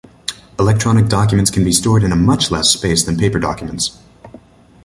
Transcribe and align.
Electronic 0.57 1.09
documents 1.09 1.51
can 1.51 1.63
be 1.63 1.71
stored 1.71 2.01
in 2.01 2.11
a 2.11 2.15
much 2.15 2.49
less 2.49 2.71
space 2.71 3.03
than 3.03 3.17
paper 3.17 3.37
documents. 3.37 3.99